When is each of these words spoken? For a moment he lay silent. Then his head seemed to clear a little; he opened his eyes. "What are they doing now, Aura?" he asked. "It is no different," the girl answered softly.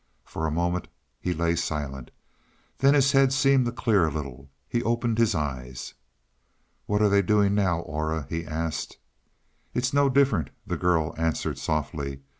For 0.25 0.47
a 0.47 0.51
moment 0.51 0.87
he 1.19 1.31
lay 1.31 1.55
silent. 1.55 2.09
Then 2.79 2.95
his 2.95 3.11
head 3.11 3.31
seemed 3.31 3.65
to 3.67 3.71
clear 3.71 4.07
a 4.07 4.09
little; 4.11 4.49
he 4.67 4.81
opened 4.81 5.19
his 5.19 5.35
eyes. 5.35 5.93
"What 6.87 7.03
are 7.03 7.09
they 7.09 7.21
doing 7.21 7.53
now, 7.53 7.81
Aura?" 7.81 8.25
he 8.27 8.43
asked. 8.43 8.97
"It 9.75 9.83
is 9.83 9.93
no 9.93 10.09
different," 10.09 10.49
the 10.65 10.75
girl 10.75 11.13
answered 11.19 11.59
softly. 11.59 12.21